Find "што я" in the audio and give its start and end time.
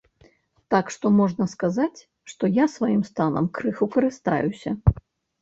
2.33-2.65